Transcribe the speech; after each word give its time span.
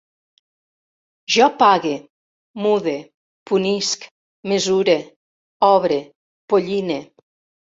Jo 1.33 1.49
pague, 1.59 1.91
mude, 2.65 2.95
punisc, 3.51 4.09
mesure, 4.53 4.97
obre, 5.69 5.99
polline 6.51 6.99